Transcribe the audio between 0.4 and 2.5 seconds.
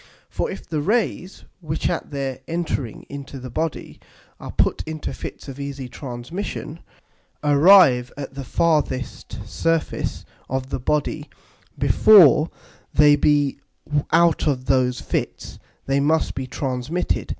if the Rays, which at their